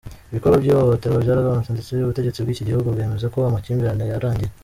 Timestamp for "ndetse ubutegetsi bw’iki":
1.73-2.67